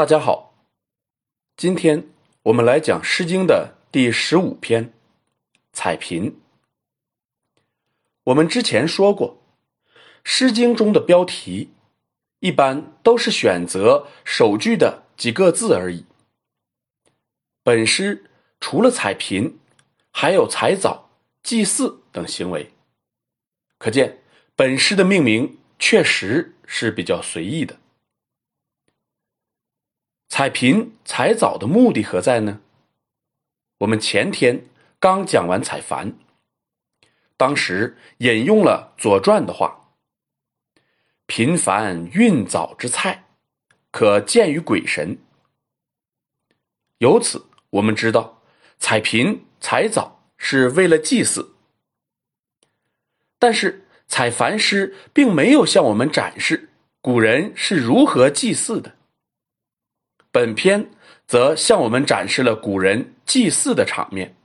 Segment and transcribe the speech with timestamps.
[0.00, 0.54] 大家好，
[1.58, 2.08] 今天
[2.44, 4.86] 我们来讲《诗经》的第十五篇
[5.74, 6.22] 《采苹》。
[8.24, 9.42] 我们之前说过，
[10.24, 11.74] 《诗经》中的标题
[12.38, 16.06] 一般都是选择首句的几个字而已。
[17.62, 18.24] 本诗
[18.58, 19.52] 除了采苹，
[20.10, 21.10] 还有采枣、
[21.42, 22.72] 祭祀等行为，
[23.76, 24.22] 可见
[24.56, 27.78] 本诗的命名确实是比较随意的。
[30.40, 32.62] 采苹、采枣的目的何在呢？
[33.80, 34.64] 我们前天
[34.98, 36.14] 刚讲完采矾，
[37.36, 39.90] 当时引用了《左传》的话
[41.28, 43.26] ：“频繁运枣之菜，
[43.90, 45.18] 可见于鬼神。”
[46.96, 48.40] 由此我们知道，
[48.78, 51.54] 采苹、采枣是为了祭祀。
[53.38, 56.70] 但是采矾诗并没有向我们展示
[57.02, 58.96] 古人是如何祭祀的。
[60.32, 60.90] 本篇
[61.26, 64.36] 则向我们展示了古人祭祀的场面。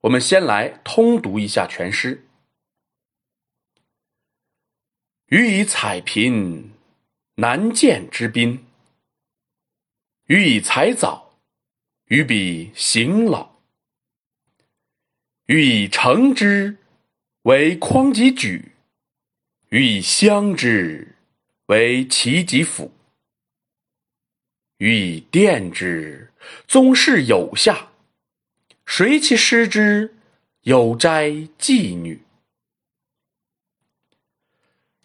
[0.00, 2.26] 我们先来通读一下全诗
[5.28, 6.70] ：“予以采苹，
[7.34, 8.64] 难见之宾；
[10.26, 11.34] 予以采枣，
[12.06, 13.60] 予彼行老；
[15.46, 16.78] 予以成之，
[17.42, 18.72] 为匡己举；
[19.68, 21.16] 予以相之，
[21.66, 22.90] 为齐己辅。”
[24.78, 26.32] 予以奠之，
[26.66, 27.90] 宗室有下；
[28.86, 30.16] 谁其失之，
[30.62, 32.22] 有斋妓女。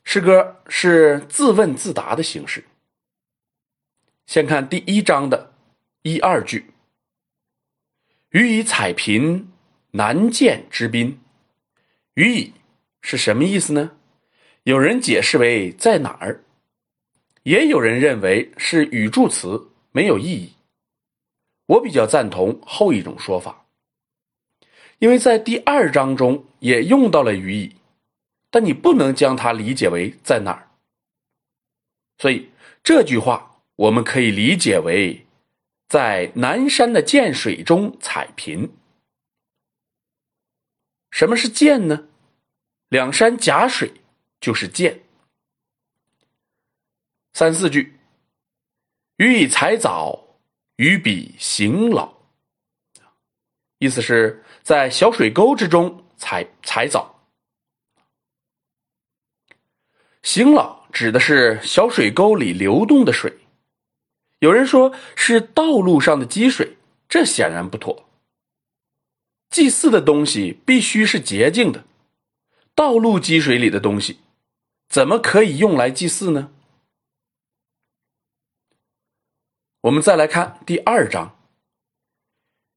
[0.04, 2.66] 诗歌是自问自答的形式。
[4.28, 5.54] 先看第一章的
[6.04, 6.72] 一二句
[8.30, 9.52] ：“予以采贫，
[9.92, 11.20] 难见之宾。
[12.14, 12.54] ”“予以”
[13.02, 13.98] 是什么意思呢？
[14.64, 16.43] 有人解释为在哪儿。
[17.44, 20.54] 也有人认为是语助词，没有意义。
[21.66, 23.66] 我比较赞同后一种说法，
[25.00, 27.76] 因为在第二章中也用到了予以，
[28.50, 30.70] 但你不能将它理解为在哪儿。
[32.18, 32.50] 所以
[32.84, 35.26] 这句话我们可以理解为
[35.88, 38.70] 在南山的涧水中采苹。
[41.12, 42.08] 什么是涧呢？
[42.90, 43.92] 两山夹水
[44.40, 45.02] 就是涧。
[47.34, 48.00] 三四句，
[49.18, 50.38] 予以采藻，
[50.76, 52.14] 予彼行老。
[53.80, 57.26] 意思是在小水沟之中采采藻。
[60.22, 63.40] 行老指的是小水沟里流动的水。
[64.40, 66.78] 有人说是道路上的积水，
[67.10, 68.08] 这显然不妥。
[69.50, 71.84] 祭祀的东西必须是洁净的，
[72.76, 74.20] 道路积水里的东西，
[74.88, 76.52] 怎么可以用来祭祀呢？
[79.84, 81.36] 我们再来看第二章，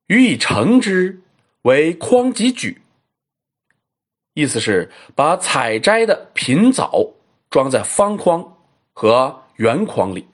[0.09, 1.23] 予以成之，
[1.63, 2.83] 为筐及举。
[4.35, 7.15] 意思是把采摘的品枣
[7.49, 8.59] 装在方筐
[8.93, 10.27] 和圆筐里。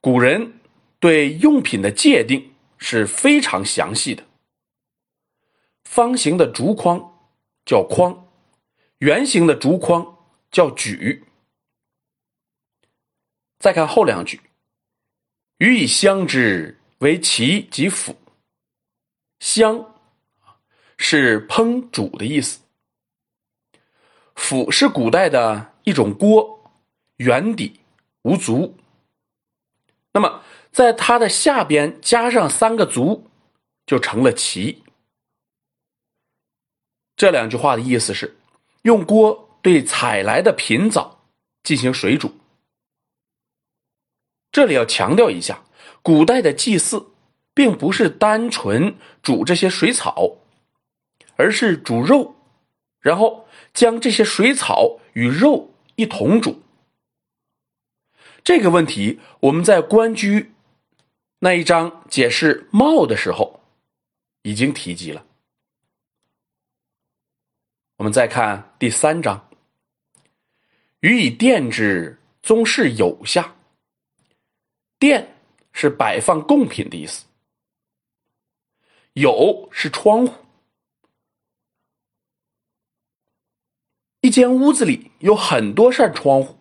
[0.00, 0.60] 古人
[1.00, 4.22] 对用品的界定是非常详细的。
[5.82, 7.18] 方形的竹筐
[7.64, 8.28] 叫筐，
[8.98, 10.18] 圆形的竹筐
[10.52, 11.24] 叫举。
[13.58, 14.40] 再看后两句，
[15.58, 18.16] 予以香之，为其及辅。
[19.40, 19.94] 香
[20.96, 22.60] 是烹煮的意思。
[24.34, 26.70] 釜是古代的一种锅，
[27.16, 27.80] 圆底
[28.22, 28.76] 无足。
[30.12, 33.26] 那么在它的下边加上三个足，
[33.86, 34.82] 就成了齐。
[37.16, 38.36] 这两句话的意思是，
[38.82, 41.18] 用锅对采来的品枣
[41.62, 42.30] 进行水煮。
[44.56, 45.62] 这里要强调一下，
[46.00, 47.12] 古代的祭祀
[47.52, 50.38] 并不是单纯煮这些水草，
[51.36, 52.34] 而是煮肉，
[52.98, 56.62] 然后将这些水草与肉一同煮。
[58.42, 60.40] 这个问题我们在《关雎》
[61.40, 63.60] 那一章解释帽的时候
[64.40, 65.22] 已经提及了。
[67.98, 69.50] 我们再看第三章，
[71.00, 73.55] 予以奠之，宗室有下。
[74.98, 75.36] 殿
[75.72, 77.26] 是摆放贡品的意思，
[79.12, 80.44] 有是窗户，
[84.20, 86.58] 一间屋子里有很多扇窗户，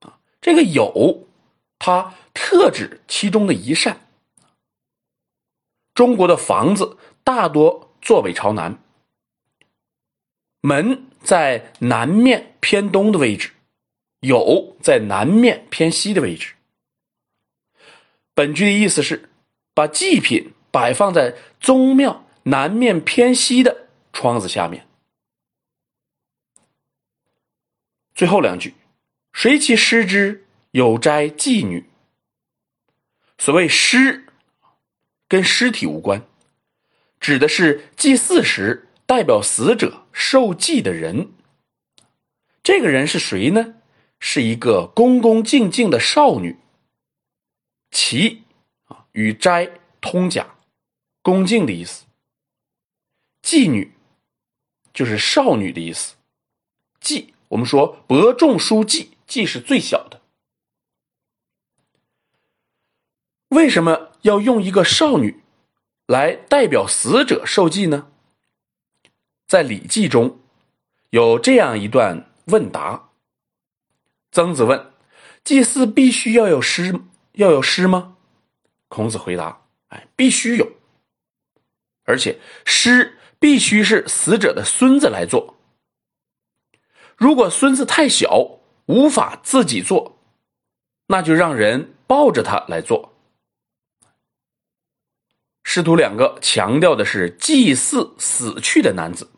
[0.00, 1.26] 啊，这个有，
[1.78, 4.00] 它特指其中的一扇。
[5.92, 8.82] 中国的房子大多坐北朝南，
[10.60, 13.52] 门在南面偏东的位置，
[14.20, 16.54] 有在南面偏西的位置。
[18.34, 19.30] 本句的意思是，
[19.72, 24.86] 把祭品摆放在宗庙南面偏西的窗子下面。
[28.14, 28.74] 最后两句，
[29.32, 31.88] 谁其师之，有斋妓女。
[33.38, 34.26] 所谓尸，
[35.28, 36.24] 跟尸体无关，
[37.20, 41.32] 指的是祭祀时代表死者受祭的人。
[42.62, 43.74] 这个人是谁呢？
[44.18, 46.56] 是一个恭恭敬敬的少女。
[47.94, 48.42] 其
[48.86, 49.70] 啊与斋
[50.00, 50.56] 通假，
[51.22, 52.04] 恭敬的意思。
[53.40, 53.94] 妓女
[54.92, 56.16] 就是少女的意思。
[57.00, 57.28] 妓。
[57.48, 60.22] 我们说伯仲叔季，季是最小的。
[63.48, 65.44] 为什么要用一个少女
[66.06, 68.10] 来代表死者受祭呢？
[69.46, 70.40] 在《礼记》中
[71.10, 73.10] 有这样一段问答：
[74.32, 74.92] 曾子问，
[75.44, 77.02] 祭祀必须要有诗，
[77.34, 78.16] 要有诗吗？
[78.88, 80.72] 孔子回答：哎，必须有，
[82.04, 85.56] 而且诗必须是死者的孙子来做。
[87.16, 90.18] 如果孙子太小，无法自己做，
[91.08, 93.16] 那就让人抱着他来做。
[95.64, 99.30] 师徒两个强调的是祭祀死去的男子，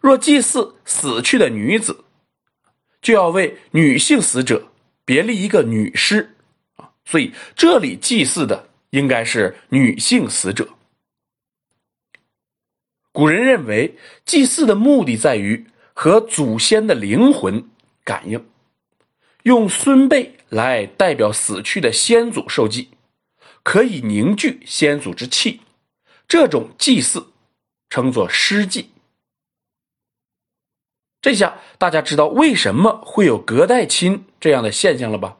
[0.00, 2.04] 若祭祀死去的女子，
[3.00, 4.72] 就要为女性死者
[5.06, 6.36] 别立一个女尸。
[7.10, 10.68] 所以这里祭祀的应该是女性死者。
[13.10, 15.66] 古人认为祭祀的目的在于。
[15.92, 17.68] 和祖先的灵魂
[18.04, 18.48] 感应，
[19.42, 22.88] 用孙辈来代表死去的先祖受祭，
[23.62, 25.60] 可以凝聚先祖之气。
[26.26, 27.26] 这种祭祀
[27.90, 28.88] 称作尸祭。
[31.20, 35.36] 这下大家知道为什么会有隔代亲这样的现象了吧？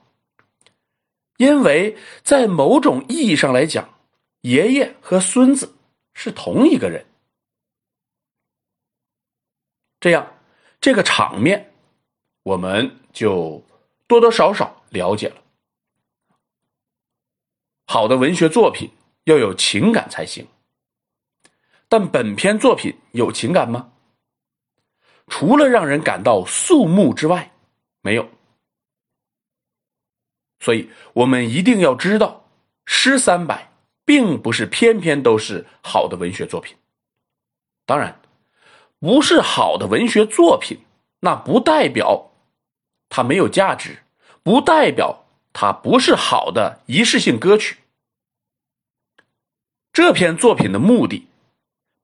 [1.40, 3.94] 因为在某种意义上来讲，
[4.42, 5.74] 爷爷和孙子
[6.12, 7.06] 是同一个人。
[9.98, 10.34] 这样。
[10.82, 11.72] 这个场面，
[12.42, 13.62] 我们就
[14.06, 15.36] 多多少少了解了。
[17.86, 18.90] 好的文学作品
[19.24, 20.46] 要有情感才行，
[21.88, 23.92] 但本篇作品有情感吗？
[25.26, 27.50] 除了让人感到肃穆之外，
[28.00, 28.28] 没有。
[30.60, 32.44] 所以我们一定要知道，
[32.84, 33.64] 《诗三百》
[34.04, 36.76] 并不是篇篇都是好的文学作品。
[37.84, 38.16] 当然。
[39.02, 40.80] 不是好的文学作品，
[41.20, 42.32] 那不代表
[43.08, 44.00] 它没有价值，
[44.42, 45.24] 不代表
[45.54, 47.78] 它不是好的仪式性歌曲。
[49.90, 51.26] 这篇作品的目的，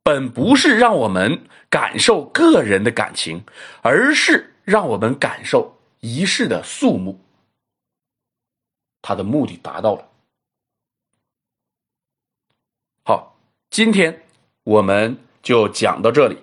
[0.02, 3.44] 本不是让我们感受个人的感情，
[3.82, 7.20] 而是让我们感受仪式的肃穆。
[9.02, 10.08] 他的目的达到了。
[13.04, 13.36] 好，
[13.70, 14.26] 今天
[14.64, 16.38] 我们就讲到这里。